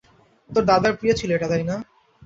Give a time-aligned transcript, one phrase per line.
[0.49, 1.75] তোর দাদার প্রিয় ছিল এটা তাইনা?